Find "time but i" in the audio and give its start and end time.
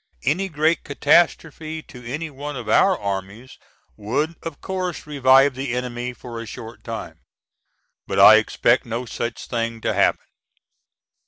6.83-8.37